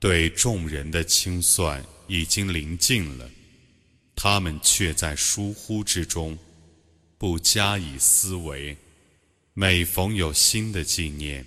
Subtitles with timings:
[0.00, 3.30] 对众人的清算已经临近了，
[4.16, 6.38] 他们却在疏忽之中，
[7.18, 8.74] 不加以思维。
[9.52, 11.44] 每逢有新的纪念，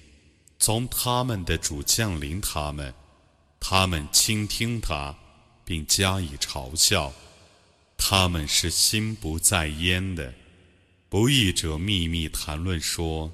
[0.60, 2.94] 从他们的主降临他们，
[3.60, 5.18] 他们倾听他，
[5.66, 7.12] 并加以嘲笑。
[7.98, 10.32] 他们是心不在焉的。
[11.10, 13.32] 不义者秘密谈论说，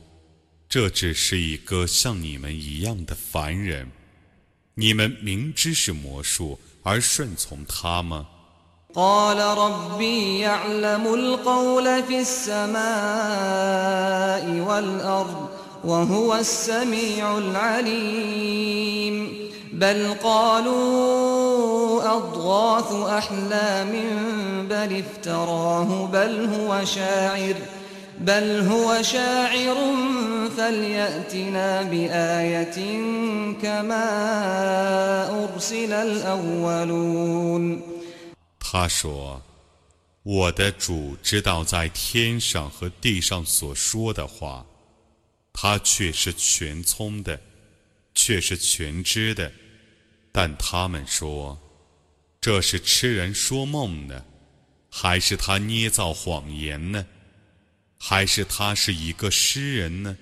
[0.70, 3.99] 这只是一个像你们一样的凡人。
[8.96, 12.84] قال ربي يعلم القول في السماء
[14.68, 15.50] والأرض
[15.84, 19.34] وهو السميع العليم
[19.74, 20.88] بل قالوا
[22.18, 23.94] أضغاث أحلام
[24.70, 27.54] بل افتراه بل هو شاعر
[28.22, 28.38] 他
[38.90, 39.42] 说
[40.24, 44.66] ：“我的主知道在天上和地上所说的话，
[45.54, 47.40] 他却是全聪的，
[48.14, 49.50] 却是全知的。
[50.34, 51.58] 但他们说，
[52.42, 54.26] 这是痴人说梦呢，
[54.92, 57.06] 还是他捏造谎言呢？”
[58.00, 60.16] 还是他是一个诗人呢？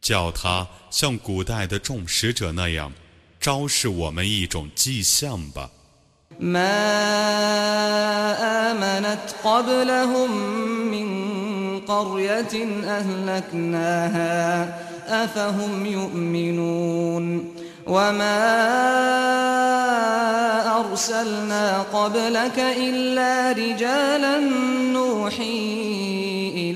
[0.00, 2.90] 叫他像古代的众使者那样，
[3.38, 5.70] 昭示我们一种迹象吧。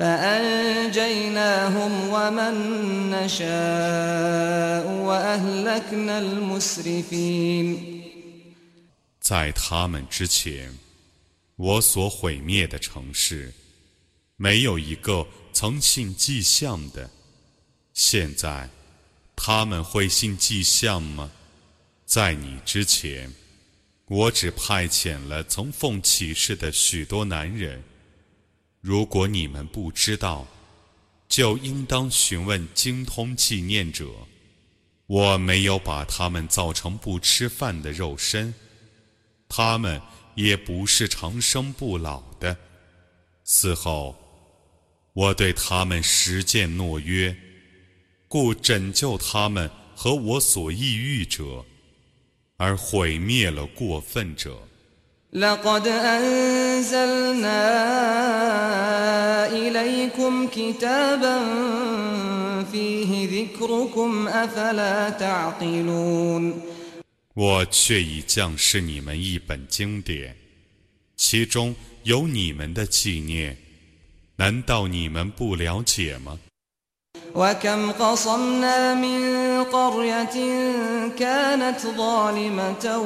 [0.00, 0.22] 在
[9.52, 10.72] 他们之前，
[11.56, 13.52] 我所毁灭的城市，
[14.36, 17.10] 没有一个曾信迹象的。
[17.92, 18.68] 现在，
[19.34, 21.28] 他们会信迹象吗？
[22.06, 23.28] 在你之前，
[24.06, 27.82] 我只派遣了曾奉启示的许多男人。
[28.80, 30.46] 如果你们不知道，
[31.28, 34.06] 就应当询问精通纪念者。
[35.06, 38.54] 我没有把他们造成不吃饭的肉身，
[39.48, 40.00] 他们
[40.36, 42.56] 也不是长生不老的。
[43.42, 44.14] 死后，
[45.12, 47.36] 我对他们实践诺约，
[48.28, 51.64] 故拯救他们和我所抑郁者，
[52.58, 54.56] 而毁灭了过分者。
[55.30, 55.40] 我
[67.70, 70.34] 却已降是你们一本经典，
[71.18, 71.74] 其中
[72.04, 73.54] 有你们的纪念，
[74.36, 76.38] 难道你们不了解吗？
[77.34, 79.18] وكم قصمنا من
[79.64, 80.62] قرية
[81.18, 82.98] كانت ظالمة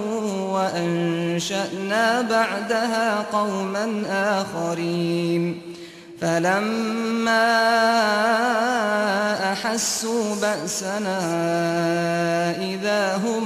[0.52, 5.60] وأنشأنا بعدها قوما آخرين
[6.20, 7.72] فلما
[9.52, 11.20] أحسوا بأسنا
[12.60, 13.44] إذا هم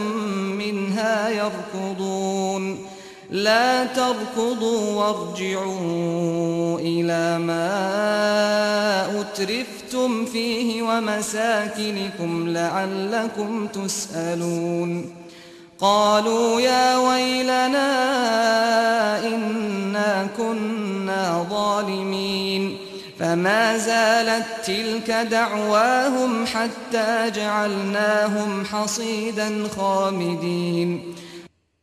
[0.59, 2.87] منها يركضون
[3.31, 7.61] لا تركضوا وارجعوا إلى ما
[9.21, 15.13] أترف لبثتم فيه ومساكنكم لعلكم تسألون
[15.81, 17.91] قالوا يا ويلنا
[19.27, 22.77] إنا كنا ظالمين
[23.19, 31.15] فما زالت تلك دعواهم حتى جعلناهم حصيدا خامدين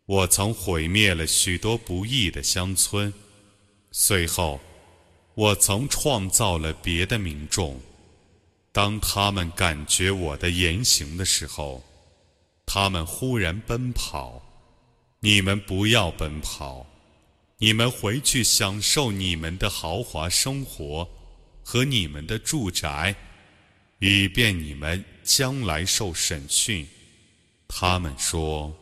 [0.06, 3.12] 我曾毁灭了许多不义的乡村，
[3.90, 4.60] 随后，
[5.34, 7.78] 我曾创造了别的民众。
[8.74, 11.84] 当他们感觉我的言行的时候，
[12.66, 14.42] 他们忽然奔跑。
[15.20, 16.86] 你们不要奔跑，
[17.60, 21.08] 你们回去享受你们的豪华生活
[21.64, 23.16] 和你们的住宅，
[24.00, 26.86] 以便你们将来受审讯。
[27.70, 28.74] 他们说：“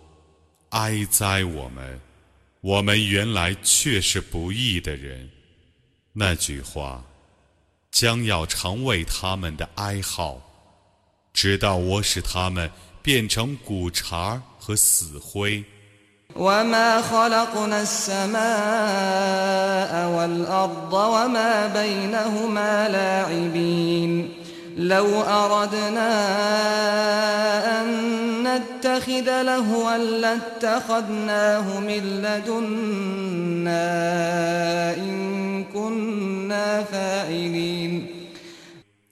[0.72, 2.00] 哀哉，我们，
[2.62, 5.30] 我们原来却是不义的人。”
[6.14, 7.06] 那句话。
[7.92, 10.38] 将要成为他们的哀号，
[11.34, 12.70] 直到我使他们
[13.02, 15.64] 变成骨茬和死灰。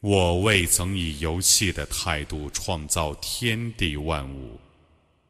[0.02, 4.60] 我未曾以游戏的态度创造天地万物。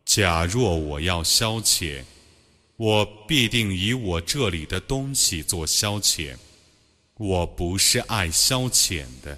[0.05, 2.01] 假若我要消遣，
[2.77, 6.33] 我必定以我这里的东西做消遣。
[7.17, 9.37] 我不是爱消遣的。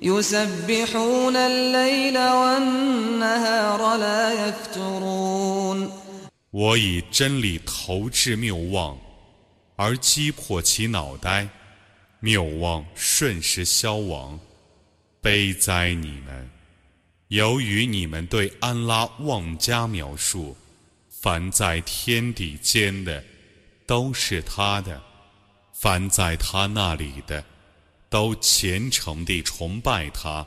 [0.00, 0.22] 我
[6.78, 8.96] 以真理投掷谬妄，
[9.74, 11.48] 而击破其脑袋，
[12.20, 14.38] 谬妄瞬时消亡。
[15.20, 16.48] 悲哉你们！
[17.26, 20.56] 由于你们对安拉妄加描述，
[21.10, 23.22] 凡在天地间的
[23.84, 24.98] 都是他的，
[25.72, 27.42] 凡在他那里的。
[28.10, 30.46] 都虔诚地崇拜他，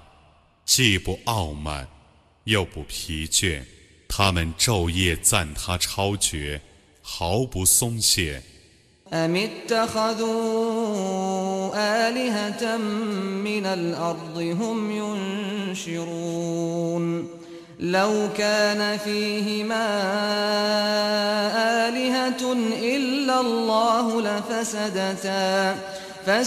[0.66, 1.88] 既不傲慢，
[2.46, 3.62] 又不疲倦。
[4.10, 6.60] 他们昼夜赞他超绝，
[7.16, 8.42] 毫不松懈。
[26.24, 26.40] 难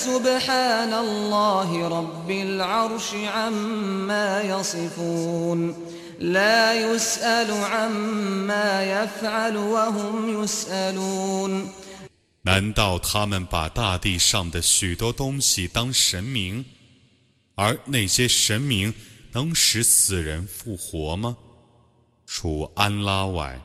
[12.72, 16.64] 道他们把大地上的许多东西当神明，
[17.56, 18.94] 而那些神明
[19.32, 21.36] 能使死人复活吗？
[22.26, 23.60] 除安拉外，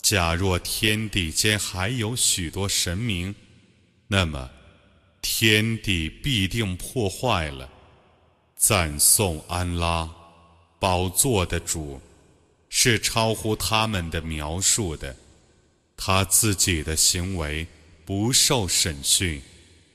[0.00, 3.34] 假若天地间还有许多神明，
[4.06, 4.48] 那么？
[5.26, 7.66] 天地必定破坏了。
[8.56, 10.06] 赞颂安拉，
[10.78, 11.98] 宝座的主，
[12.68, 15.16] 是超乎他们的描述的。
[15.96, 17.66] 他自己的行为
[18.04, 19.40] 不受审讯，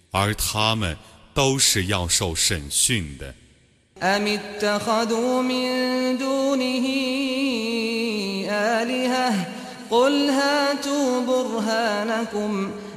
[0.09, 0.98] 而他们
[1.36, 3.33] 都是要受审讯的。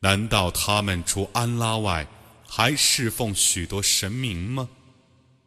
[0.00, 2.06] 难道他们除安拉外
[2.46, 4.66] 还侍奉许多神明吗？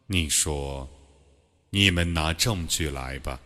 [0.06, 0.88] 你说，
[1.70, 3.40] 你们拿证据来吧。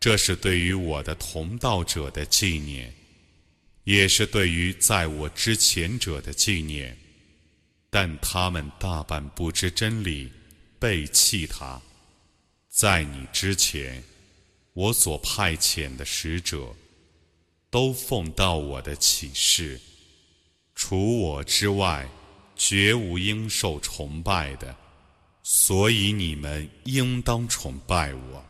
[0.00, 2.92] 这是对于我的同道者的纪念，
[3.84, 6.99] 也是对于在我之前者的纪念。
[7.92, 10.32] 但他们大半不知真理，
[10.78, 11.82] 背弃他。
[12.68, 14.00] 在你之前，
[14.74, 16.72] 我所派遣的使者，
[17.68, 19.78] 都奉到我的启示。
[20.76, 22.08] 除我之外，
[22.54, 24.74] 绝无应受崇拜的。
[25.42, 28.49] 所以你们应当崇拜我。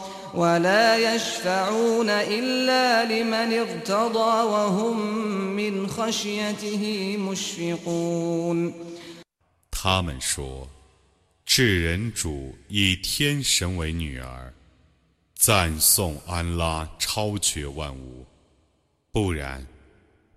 [9.71, 10.69] 他们说
[11.45, 14.53] ：“至人主以天神为女儿，
[15.35, 18.25] 赞颂安拉超绝万物。
[19.11, 19.65] 不然，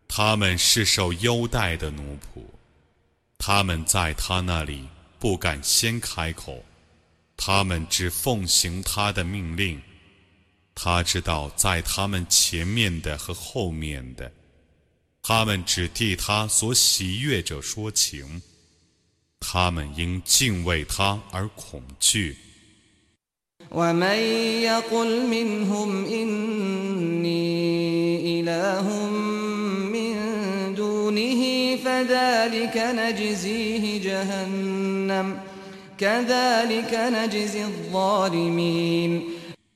[0.08, 2.42] 他们是受优待的奴仆，
[3.38, 4.88] 他们在他那里
[5.20, 6.60] 不敢先开口。”
[7.36, 9.80] 他们只奉行他的命令，
[10.74, 14.30] 他知道在他们前面的和后面的，
[15.22, 18.40] 他们只替他所喜悦者说情，
[19.40, 22.36] 他们因敬畏他而恐惧。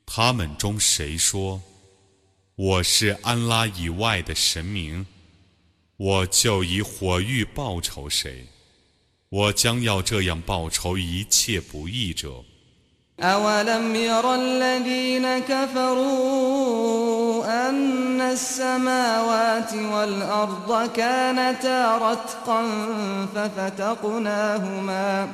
[0.05, 1.59] 他们中谁说
[2.55, 5.07] 我是安拉以外的神明，
[5.97, 8.47] 我就以火狱报仇谁？
[9.31, 12.31] 我将要这样报仇一切不义者。
[13.21, 15.99] أَوَلَمْ يَرَ الَّذِينَ كَفَرُوا
[17.71, 22.69] أَنَّ السَّمَاوَاتِ وَالْأَرْضَ كَانَتَا رَتْقًا
[23.35, 25.29] فَفَتَقْنَاهُمَا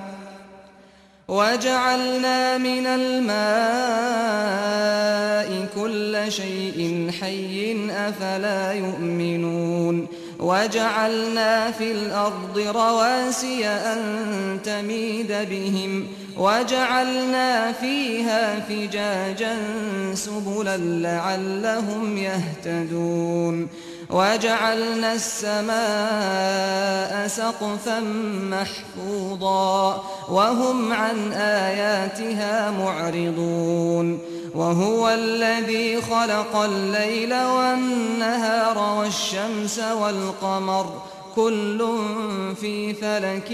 [1.29, 10.07] وجعلنا من الماء كل شيء حي أفلا يؤمنون
[10.41, 13.99] وجعلنا في الأرض رواسي أن
[14.65, 16.07] تميد بهم
[16.39, 19.57] وجعلنا فيها فجاجا
[20.15, 23.69] سبلا لعلهم يهتدون
[24.11, 28.01] وجعلنا السماء سقفا
[28.51, 34.19] محفوظا وهم عن آياتها معرضون
[34.55, 41.03] وهو الذي خلق الليل والنهار والشمس والقمر
[41.37, 41.89] كل
[42.61, 43.51] في فلك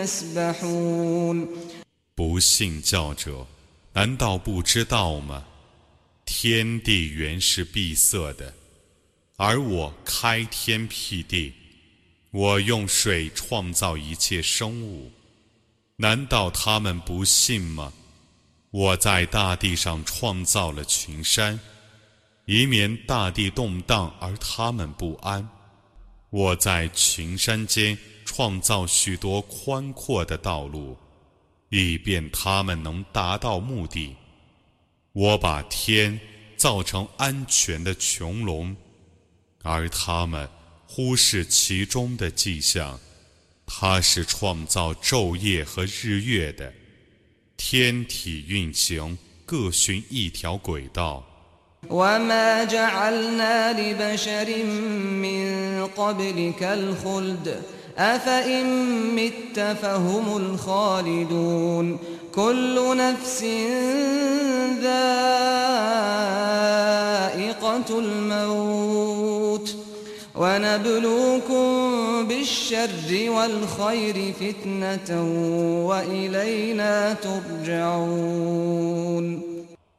[0.00, 1.48] يسبحون
[2.14, 3.46] 不信教者，
[3.94, 5.42] 难道不知道吗？
[6.26, 8.52] 天地原是闭塞的。
[9.36, 11.52] 而我开天辟地，
[12.30, 15.10] 我用水创造一切生物，
[15.96, 17.90] 难道他们不信吗？
[18.70, 21.58] 我在大地上创造了群山，
[22.44, 25.42] 以免大地动荡而他们不安；
[26.30, 27.96] 我在群山间
[28.26, 30.96] 创造许多宽阔的道路，
[31.70, 34.14] 以便他们能达到目的。
[35.12, 36.18] 我把天
[36.56, 38.76] 造成安全的穹隆。
[39.62, 40.48] 而他们
[40.86, 42.98] 忽视其中的迹象，
[43.64, 46.72] 他是创造昼夜和日月的，
[47.56, 49.16] 天体运行
[49.46, 51.22] 各循一条轨道。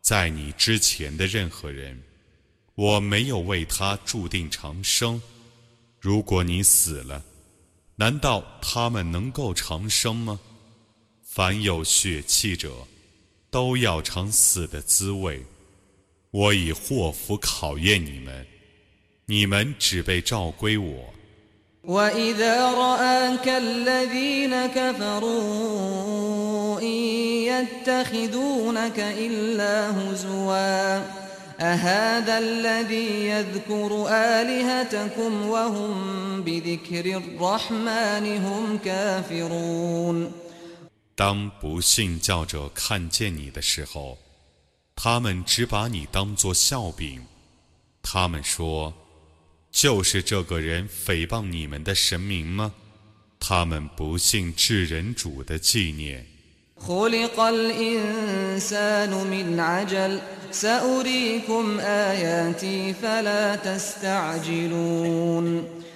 [0.02, 2.02] 在你之前的任何人，
[2.74, 5.22] 我没有为他注定长生。
[6.02, 7.22] 如果你死了，
[7.98, 10.40] 难道他们能够长生吗？
[11.36, 12.70] 凡有血气者，
[13.50, 15.44] 都要尝死的滋味。
[16.30, 18.46] 我以祸福考验你们，
[19.26, 21.08] 你们只被召归我。
[41.16, 44.18] 当不信教者看见你的时候，
[44.96, 47.22] 他们只把你当作笑柄。
[48.02, 48.92] 他们说
[49.72, 52.74] ：“就是这个人诽谤你们的神明吗？”
[53.40, 56.26] 他们不信至人主的纪念。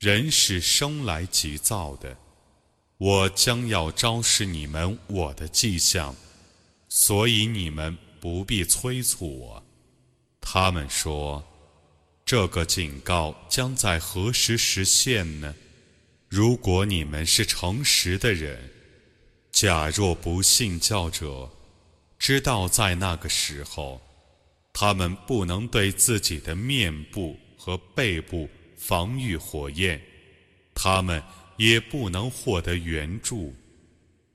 [0.00, 2.16] 人是生来急躁的。
[2.96, 6.12] 我将要昭示你们我的迹象，
[6.88, 9.62] 所以你们不必催促我。
[10.40, 11.44] 他们说
[12.24, 15.54] ：“这个警告将在何时实现呢？”
[16.28, 18.70] 如果你们是诚实的人，
[19.50, 21.50] 假若不信教者
[22.18, 23.98] 知道在那个时候，
[24.74, 29.98] 他们不能对自己的面部和背部防御火焰，
[30.74, 31.22] 他们
[31.56, 33.54] 也不能获得援助，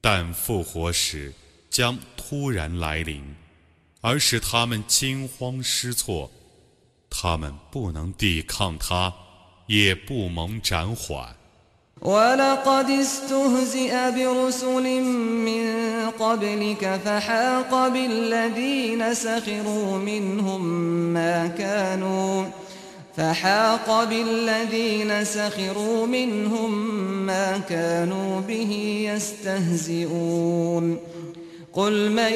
[0.01, 1.31] 但复活时
[1.69, 3.23] 将突然来临，
[4.01, 6.31] 而使他们惊慌失措，
[7.07, 9.13] 他们不能抵抗它，
[9.67, 11.38] 也不蒙暂缓。
[12.03, 20.65] ولقد استهزئ برسل من قبلك فحاق بالذين سخروا منهم
[21.13, 22.43] ما كانوا
[23.17, 26.77] فحاق بالذين سخروا منهم
[27.25, 28.71] ما كانوا به
[29.15, 30.97] يستهزئون
[31.73, 32.34] قل من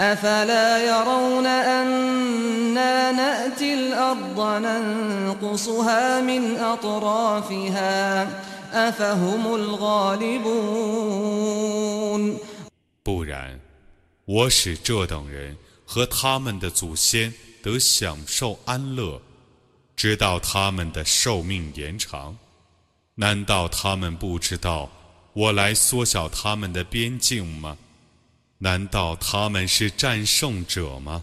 [0.00, 8.28] أفلا يرون أنا نأتي الأرض ننقصها من أطرافها
[13.04, 13.58] ؟不然，
[14.26, 19.18] 我使这等人和他们的祖先得享受安乐，
[19.96, 22.36] 直到他们的寿命延长。
[23.14, 24.90] 难道他们不知道
[25.32, 27.78] 我来缩小他们的边境吗？
[28.58, 31.22] 难道他们是战胜者吗？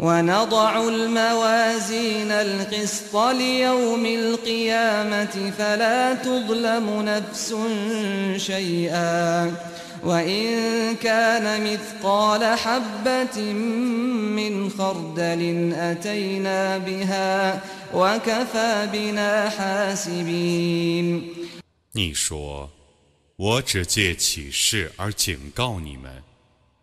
[0.00, 7.54] ونضع الموازين القسط ليوم القيامة فلا تظلم نفس
[8.46, 9.54] شيئا
[10.04, 10.46] وإن
[11.02, 17.60] كان مثقال حبة من خردل أتينا بها
[17.94, 21.34] وكفى بنا حاسبين
[21.94, 22.70] 你说，
[23.34, 26.22] 我只借启示而警告你们。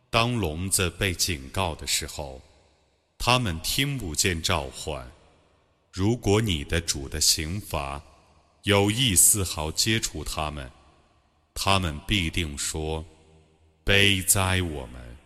[0.09, 2.41] 当聋子被警告的时候，
[3.25, 5.11] 他们听不见召唤。
[5.91, 7.99] 如果你的主的刑罚
[8.65, 10.69] 有意丝毫接触他们，
[11.55, 13.03] 他们必定说
[13.83, 15.17] ：“悲哉，我们！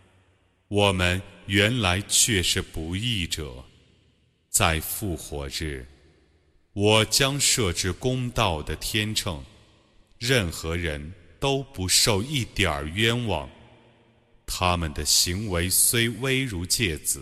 [0.69, 3.61] 我们原来却是不义者。”
[4.49, 5.85] 在复活日，
[6.71, 9.43] 我将设置公道的天秤，
[10.17, 13.49] 任何人都不受一点儿冤枉。
[14.47, 17.21] 他们的行为虽微如芥子。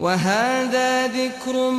[0.00, 1.70] وهذا ذكر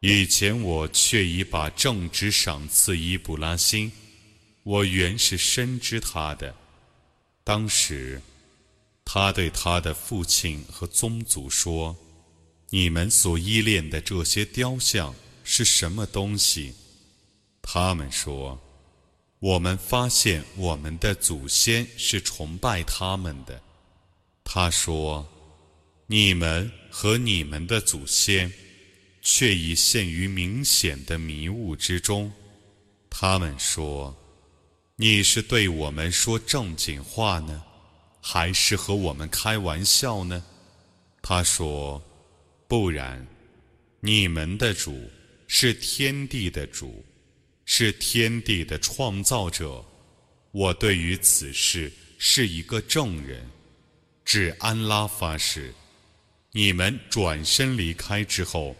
[0.00, 3.90] 以前我却已把正直赏赐伊布拉欣，
[4.64, 6.54] 我原是深知他的。
[7.42, 8.20] 当时，
[9.02, 11.96] 他对他的父亲和宗族说
[12.68, 16.74] ：“你们所依恋的这些雕像是什么东西？”
[17.62, 18.60] 他们说。
[19.46, 23.62] 我们发现我们的祖先是崇拜他们的。
[24.42, 25.24] 他说
[26.08, 28.52] ：“你们和你们的祖先，
[29.22, 32.32] 却已陷于明显的迷雾之中。”
[33.08, 34.12] 他们说
[34.98, 37.62] ：“你是对我们说正经话呢，
[38.20, 40.44] 还是和我们开玩笑呢？”
[41.22, 42.02] 他说
[42.66, 43.24] ：“不然，
[44.00, 45.08] 你们的主
[45.46, 47.00] 是天地的主。”
[47.68, 49.84] 是天地的创造者，
[50.52, 53.44] 我对于此事是一个证人，
[54.24, 55.74] 至安拉发誓，
[56.52, 58.74] 你们转身离开之后，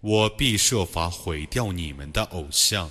[0.00, 2.90] 我必设法毁掉你们的偶像。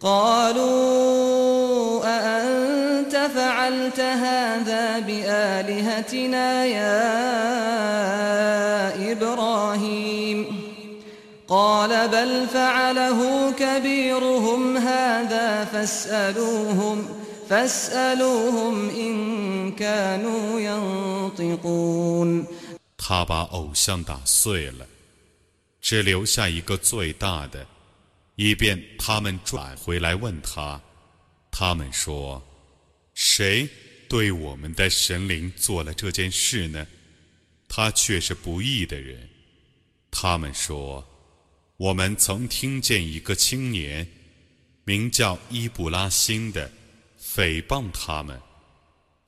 [0.00, 0.96] قالوا
[2.04, 7.12] أأنت فعلت هذا بآلهتنا يا
[9.12, 10.46] إبراهيم
[11.48, 17.06] قال بل فعله كبيرهم هذا فاسألوهم
[17.48, 19.14] فاسألوهم إن
[19.72, 22.44] كانوا ينطقون
[23.02, 24.86] 他把偶像打碎了，
[25.80, 27.79] 只留下一个最大的。
[28.40, 30.80] 以便他们转回来问他，
[31.50, 32.42] 他们说
[33.12, 33.68] ：“谁
[34.08, 36.86] 对我们的神灵做了这件事呢？”
[37.68, 39.28] 他却是不义的人。
[40.10, 41.06] 他们说
[41.76, 44.10] ：“我们曾听见一个青年，
[44.84, 46.72] 名叫伊布拉辛的，
[47.22, 48.40] 诽谤他们。”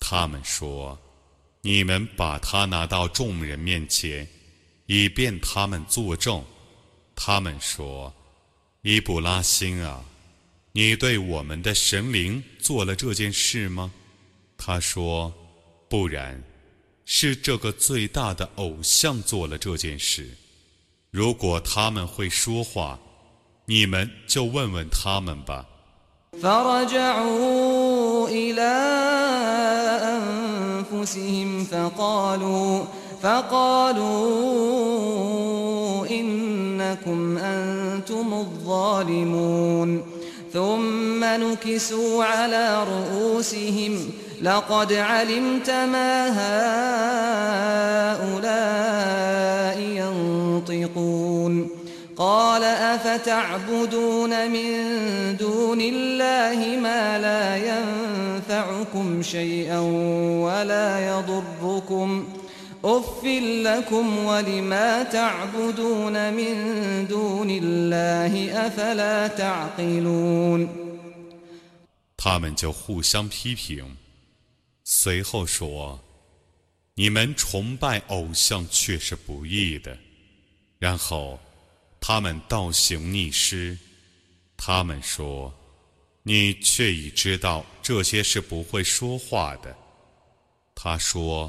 [0.01, 0.98] 他们说
[1.61, 4.27] ：“你们把他拿到众人面前，
[4.87, 6.42] 以便他们作证。”
[7.14, 8.11] 他们说。
[8.85, 10.01] 伊布拉辛啊，
[10.73, 13.92] 你对我们的神灵做了这件事吗？
[14.59, 15.33] 他说
[15.88, 16.42] ：“不然，
[17.05, 20.29] 是这个最大的偶像做了这件事。
[21.12, 22.99] 如果他们会说话，
[23.66, 25.64] 你们就问问他们吧。”
[38.22, 40.02] هم الظالمون
[40.52, 43.96] ثم نكسوا على رؤوسهم
[44.42, 46.14] لقد علمت ما
[48.14, 51.68] هؤلاء ينطقون
[52.16, 54.90] قال أفتعبدون من
[55.37, 59.78] دون الله ما لا ينفعكم شيئا
[60.44, 62.41] ولا يضركم ۖ
[72.16, 73.97] 他们就互相批评，
[74.83, 76.01] 随后说
[76.95, 79.97] ：“你们崇拜偶像却是不易的。”
[80.81, 81.38] 然后
[82.01, 83.79] 他们倒行逆施，
[84.57, 85.55] 他们说
[86.25, 89.73] ：“你却已知道这些是不会说话的。”
[90.75, 91.49] 他说。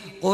[0.23, 0.29] 他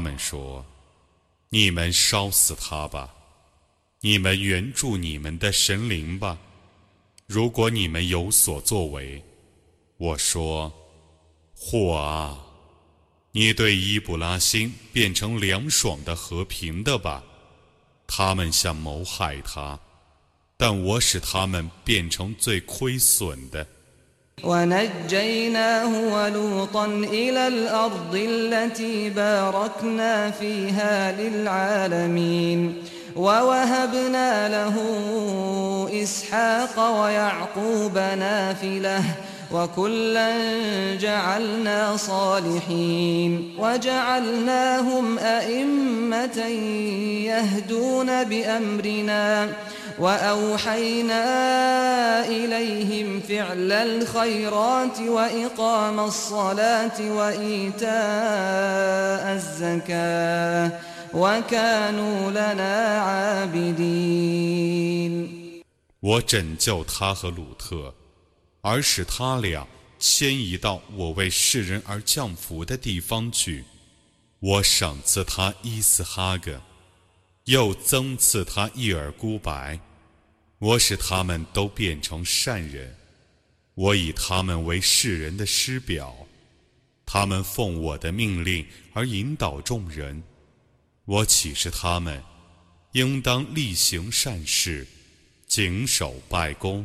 [0.00, 0.62] 们说
[1.48, 3.08] ：“你们烧死他吧，
[4.00, 6.36] 你们援助你们的神灵吧。
[7.26, 9.22] 如果你们有所作为，
[9.96, 10.70] 我说：
[11.54, 12.38] 火啊！”
[13.38, 17.22] 你对伊布拉欣变成凉爽的和平的吧，
[18.06, 19.78] 他们想谋害他，
[20.56, 23.66] 但我使他们变成最亏损的。
[39.52, 40.38] وكلا
[40.94, 46.38] جعلنا صالحين وجعلناهم أئمة
[47.30, 49.48] يهدون بأمرنا
[49.98, 51.20] وأوحينا
[52.28, 57.92] إليهم فعل الخيرات وإقام الصلاة وإيتاء
[59.34, 60.80] الزكاة
[61.14, 65.36] وكانوا لنا عابدين
[66.02, 67.95] 我拯救他和鲁特
[68.66, 69.64] 而使他俩
[69.96, 73.62] 迁移到我为世人而降福的地方去，
[74.40, 76.60] 我赏赐他伊斯哈格，
[77.44, 79.78] 又增赐他一耳孤白，
[80.58, 82.92] 我使他们都变成善人，
[83.76, 86.26] 我以他们为世人的师表，
[87.06, 90.20] 他们奉我的命令而引导众人，
[91.04, 92.20] 我启示他们，
[92.94, 94.84] 应当例行善事，
[95.46, 96.84] 谨守拜功。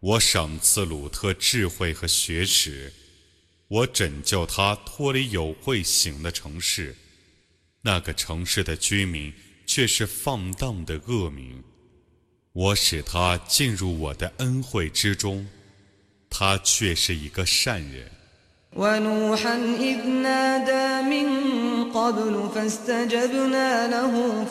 [0.00, 2.92] 我赏赐鲁特智慧和学识，
[3.68, 6.94] 我拯救他脱离有会醒的城市，
[7.80, 9.32] 那个城市的居民
[9.66, 11.62] 却是放荡的恶名。
[12.52, 15.46] 我使他进入我的恩惠之中，
[16.28, 18.04] 他却是一个善人。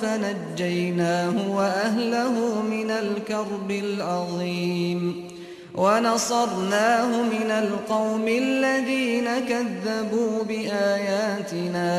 [0.06, 5.28] فنجيناه وأهله من الكرب العظيم
[5.76, 11.94] ونصرناه من القوم الذين كذبوا بآياتنا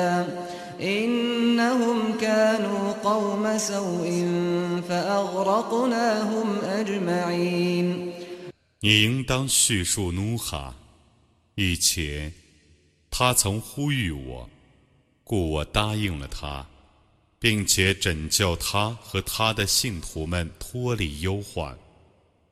[0.81, 4.09] إنهم كانوا قوم سوء
[4.89, 8.13] فأغرقناهم أجمعين
[8.83, 10.73] 你应当叙述努哈，
[11.57, 12.33] 以前
[13.11, 14.49] 他曾呼吁我，
[15.25, 16.76] 故我答应了他。
[17.39, 21.77] 并且拯救他和他的信徒们脱离忧患，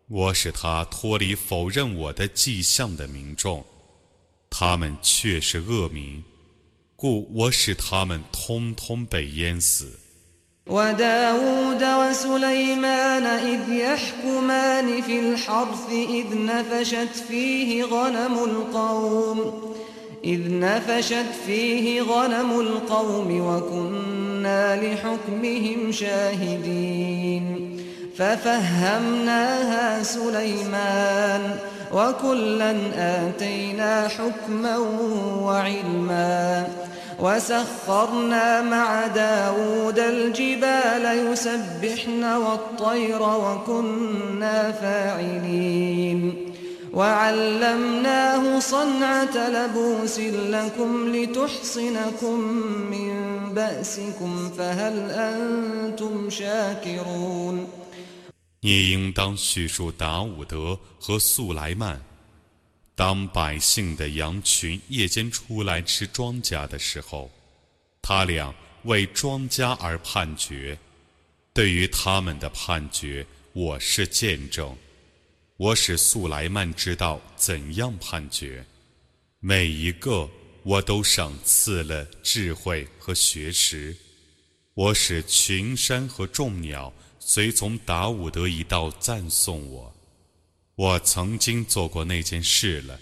[0.09, 3.65] 我使他脱离否认我的迹象的民众，
[4.51, 6.23] 他们却是恶民，
[6.97, 9.91] 故我使他们通通被淹死。
[20.25, 27.71] إذ نفشت فيه غنم القوم وكنا لحكمهم شاهدين
[28.19, 31.57] ففهمناها سليمان
[31.93, 32.77] وكلا
[33.29, 34.77] آتينا حكما
[35.43, 36.69] وعلما
[37.21, 46.54] وسخرنا مع داود الجبال يسبحن والطير وكنا فاعلين
[58.61, 62.01] 你应当叙述达伍德和素莱曼，
[62.95, 67.29] 当百姓的羊群夜间出来吃庄稼的时候，
[68.03, 68.55] 他俩
[68.85, 70.79] 为庄稼而判决，
[71.53, 74.73] 对于他们的判决，我是见证。
[75.57, 78.67] 我使素莱曼知道怎样判决，
[79.39, 80.29] 每一个
[80.65, 83.97] 我都赏赐了智慧和学识。
[84.75, 89.95] 我使群山和众鸟随从达伍德一道赞颂我。
[90.75, 92.99] 我曾经做过那件事了。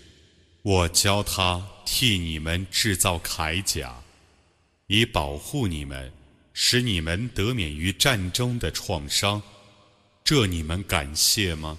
[0.60, 4.00] 我教他替你们制造铠甲，
[4.88, 6.12] 以保护你们，
[6.52, 9.40] 使你们得免于战争的创伤。
[10.22, 11.78] 这你们感谢吗？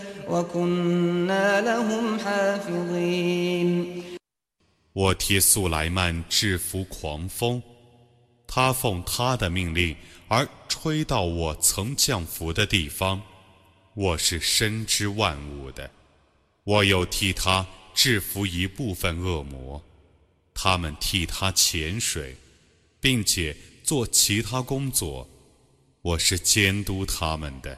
[4.93, 7.61] 我替苏莱曼制服狂风，
[8.47, 9.93] 他奉他的命令
[10.29, 13.21] 而吹到我曾降服的地方。
[13.93, 15.91] 我是深知万物的，
[16.63, 19.83] 我又替他制服一部分恶魔，
[20.53, 22.37] 他们替他潜水，
[23.01, 25.27] 并且做其他工作。
[26.01, 27.77] 我是监督他们的。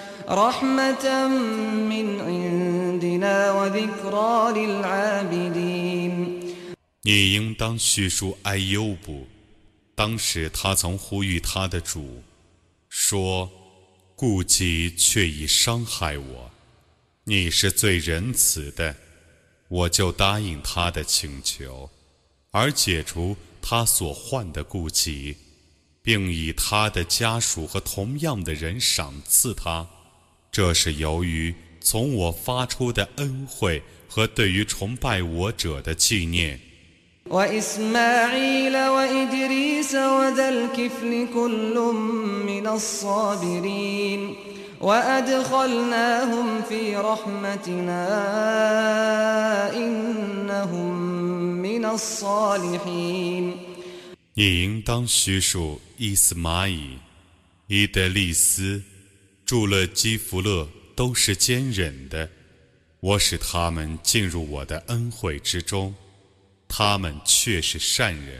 [7.03, 9.27] 你应当叙述艾优布，
[9.95, 12.21] 当时他曾呼吁他的主，
[12.89, 13.49] 说
[14.15, 16.49] ：“顾忌却已伤害我。
[17.23, 18.95] 你是最仁慈的，
[19.69, 21.89] 我就答应他的请求，
[22.51, 25.35] 而解除他所患的顾忌，
[26.03, 29.85] 并以他的家属和同样的人赏赐他。”
[30.51, 36.59] 这是由于从我发出的恩惠和对于崇拜我者的纪念。
[54.33, 56.97] 你应当叙述伊斯玛仪、
[57.69, 58.81] 伊德利斯。
[59.51, 62.29] 祝了基福勒都是坚忍的，
[63.01, 65.93] 我使他们进入我的恩惠之中，
[66.69, 68.39] 他们却是善人。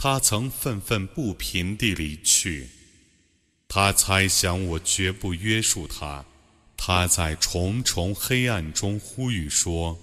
[0.00, 2.68] 他曾愤愤不平地离去，
[3.66, 6.24] 他猜想我绝不约束他。
[6.76, 9.98] 他在重重黑暗中呼吁说：“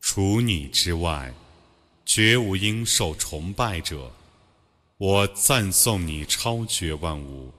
[0.00, 1.34] 除你之外，
[2.06, 4.10] 绝无应受崇拜者。
[4.96, 7.52] 我赞颂你超绝万物。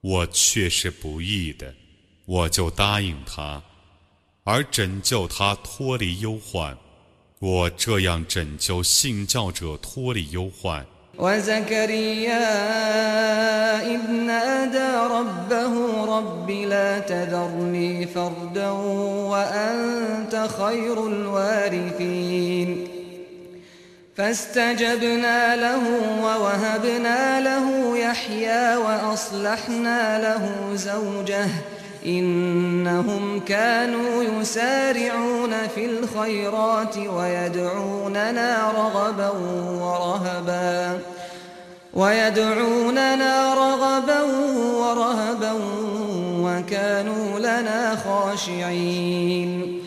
[0.00, 1.74] 我确是不易的，
[2.24, 3.60] 我就答应他，
[4.44, 6.78] 而拯救他脱离忧患。”
[7.44, 10.86] 我这样拯救信教者脱离忧患。
[11.18, 12.38] وزكريا
[13.82, 18.68] إذ نادى ربه رب لا تذرني فردا
[19.30, 22.88] وأنت خير الوارثين
[24.16, 25.82] فاستجبنا له
[26.22, 31.48] ووهبنا له يحيى وأصلحنا له زوجه ۖ
[32.06, 39.28] إنهم كانوا يسارعون في الخيرات ويدعوننا رغبا
[39.82, 41.02] ورهبا
[41.94, 44.22] ويدعوننا رغبا
[44.82, 45.52] ورهبا
[46.40, 49.82] وكانوا لنا خاشعين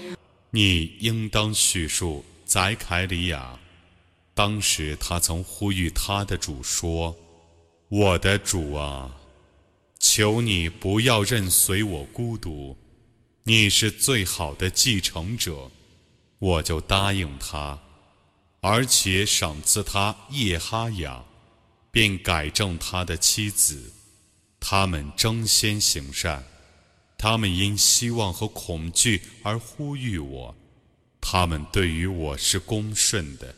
[0.53, 3.59] 你应当叙述宰凯里亚，
[4.33, 7.13] 当时他曾呼吁他的主说
[7.89, 9.11] ：“我的主啊。”
[9.99, 12.77] 求你不要任随我孤独，
[13.43, 15.71] 你是最好的继承者，
[16.39, 17.79] 我就答应他，
[18.61, 21.23] 而且赏赐他叶哈雅，
[21.91, 23.93] 并改正他的妻子。
[24.59, 26.43] 他们争先行善，
[27.17, 30.55] 他们因希望和恐惧而呼吁我，
[31.21, 33.53] 他们对于我是恭顺的。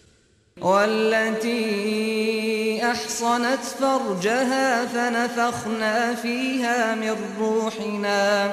[0.62, 8.50] والتي أحصنت فرجها فنفخنا فيها من روحنا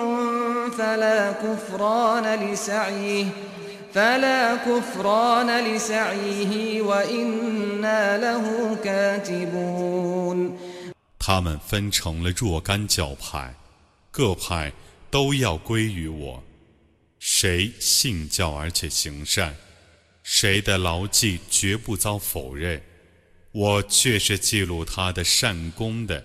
[0.78, 3.24] فلا كفران لسعيه
[3.94, 10.67] فلا كفران لسعيه وإنا له كاتبون
[11.28, 13.52] 他们分成了若干教派，
[14.10, 14.72] 各派
[15.10, 16.42] 都要归于我。
[17.18, 19.54] 谁信教而且行善，
[20.22, 22.80] 谁的牢记绝不遭否认，
[23.52, 26.24] 我却是记录他的善功的。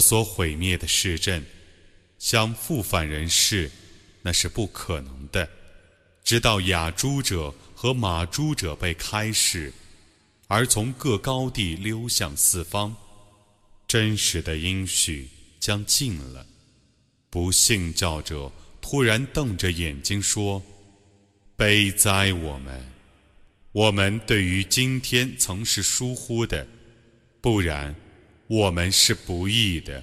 [0.00, 1.44] 所毁灭的市镇
[2.18, 3.70] 想复返人世，
[4.22, 5.46] 那是不可能的。
[6.24, 9.70] 直到雅诸者和马诸者被开释。
[10.50, 12.96] 而从各高地溜向四方，
[13.86, 15.28] 真实的音讯
[15.60, 16.44] 将尽了。
[17.28, 20.62] 不信教者突然瞪着眼睛说
[21.54, 22.82] ：“悲哉我们！
[23.72, 26.66] 我们对于今天曾是疏忽的，
[27.42, 27.94] 不然，
[28.46, 30.02] 我们是不义的。”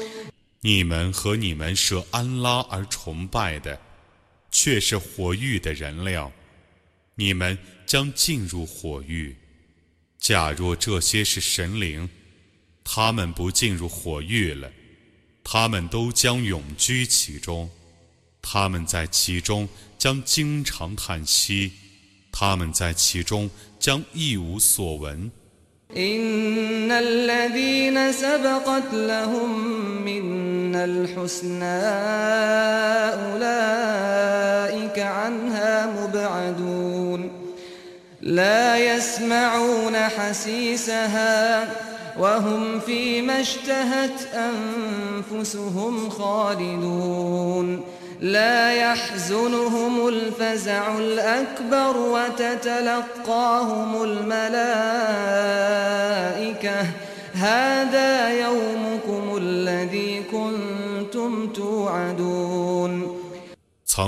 [0.63, 3.79] 你们和你们舍安拉而崇拜的，
[4.51, 6.31] 却是火狱的人料，
[7.15, 7.57] 你们
[7.87, 9.35] 将进入火狱。
[10.19, 12.07] 假若这些是神灵，
[12.83, 14.71] 他们不进入火狱了，
[15.43, 17.67] 他们都将永居其中。
[18.39, 21.71] 他们在其中将经常叹息，
[22.31, 23.49] 他们在其中
[23.79, 25.31] 将一无所闻。
[25.97, 29.69] إن الذين سبقت لهم
[30.05, 31.79] منا الحسنى
[33.31, 37.29] أولئك عنها مبعدون
[38.21, 41.67] لا يسمعون حسيسها
[42.19, 44.21] وهم فيما اشتهت
[45.31, 47.81] أنفسهم خالدون
[48.23, 48.31] 曾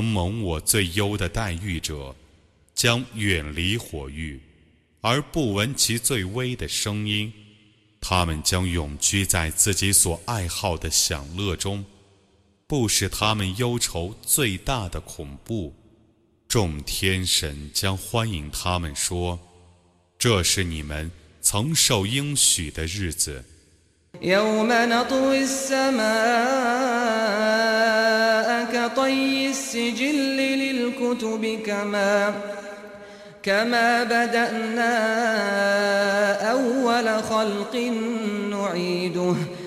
[0.03, 2.13] 蒙我最优的待遇者，
[2.75, 4.39] 将远离火狱，
[5.01, 7.33] 而不闻其最微的声音。
[7.99, 11.83] 他们将永居在自己所爱好的享乐中。
[12.73, 15.71] 不是他们忧愁最大的恐怖，
[16.47, 19.37] 众天神将欢迎他们说
[20.17, 23.43] ：“这是你们曾受应许的日子。”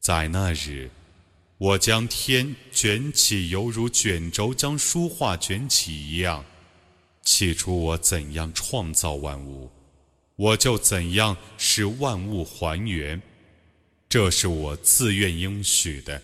[0.00, 0.90] 在那日，
[1.56, 6.44] 我将天卷起，犹如卷轴将书画卷起一样，
[7.22, 9.70] 起初我怎样创造万物，
[10.36, 13.20] 我就怎样使万物还原，
[14.06, 16.20] 这是我自愿应许的，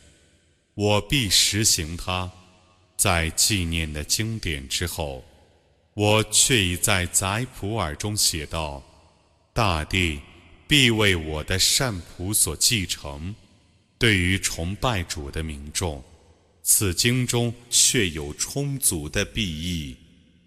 [0.75, 2.31] 我必实行它。
[2.97, 5.25] 在纪念的经典之后，
[5.95, 8.83] 我却已在宰普尔中写道
[9.53, 10.21] ：“大地
[10.67, 13.35] 必为我的善仆所继承。
[13.99, 16.03] 对于崇拜主的民众，
[16.63, 19.97] 此经中却有充足的裨益。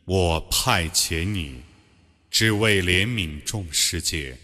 [0.06, 1.62] 我派遣你，
[2.32, 4.36] 只为怜悯众世界。”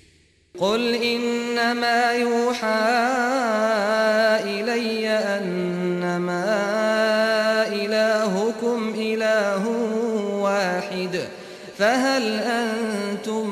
[9.43, 9.65] إله
[10.43, 11.19] واحد
[11.77, 13.49] فهل أنتم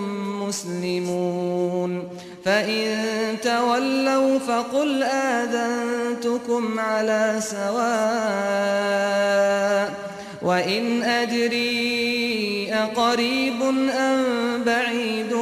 [0.48, 2.04] مسلمون
[2.46, 3.04] فإن
[3.44, 10.02] تولوا فقل آذنتكم على سواء
[10.42, 13.62] وإن أدري أقريب
[13.98, 14.24] أم
[14.66, 15.34] بعيد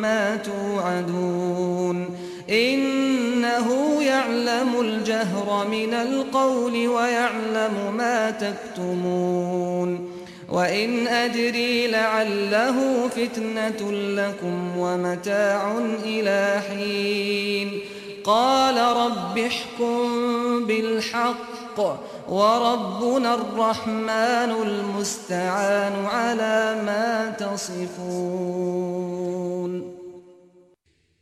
[0.00, 2.16] ما توعدون
[2.50, 2.95] إن
[4.56, 10.10] يعلم الجهر من القول ويعلم ما تكتمون
[10.48, 17.80] وإن أدري لعله فتنة لكم ومتاع إلى حين
[18.24, 19.98] قال رب احكم
[20.66, 21.80] بالحق
[22.28, 29.96] وربنا الرحمن المستعان على ما تصفون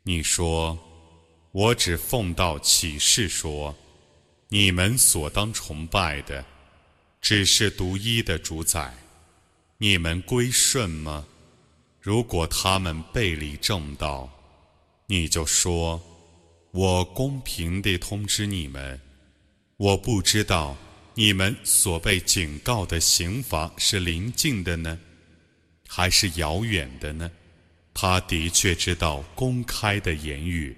[0.07, 0.84] 你说
[1.55, 3.73] 我只奉道启示说：
[4.49, 6.45] 你们所当崇拜的，
[7.21, 8.93] 只是独一的主宰。
[9.79, 11.25] 你们归顺吗？
[12.01, 14.29] 如果他们背离正道，
[15.07, 16.03] 你就说：
[16.73, 19.01] 我公平地通知你们，
[19.77, 20.77] 我不知道
[21.15, 24.99] 你们所被警告的刑罚是临近的呢，
[25.87, 27.31] 还是遥远的呢？
[27.95, 30.77] 他的确知道公开的言语。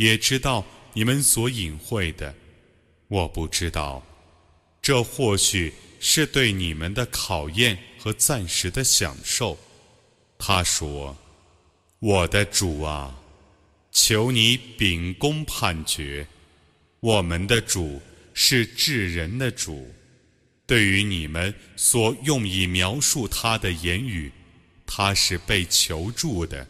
[0.00, 2.34] 也知道你们所隐晦的，
[3.06, 4.02] 我不知道，
[4.80, 5.70] 这或许
[6.00, 9.58] 是对你们的考验和暂时的享受。”
[10.42, 11.14] 他说
[12.00, 13.14] ，“我的主啊，
[13.92, 16.26] 求你秉公判决。
[17.00, 18.00] 我们的主
[18.32, 19.86] 是治人的主，
[20.66, 24.32] 对于你们所用以描述他的言语，
[24.86, 26.66] 他是被求助的。”